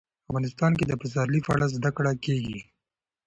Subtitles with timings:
[0.29, 2.59] افغانستان کې د پسرلی په اړه زده کړه کېږي.